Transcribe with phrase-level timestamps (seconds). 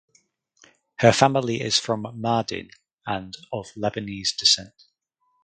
[0.95, 2.71] Her family is from Mardin
[3.05, 4.73] and of Lebanese descent.